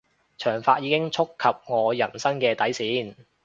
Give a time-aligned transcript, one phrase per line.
[0.39, 3.13] 髮長已經觸及我人生嘅底線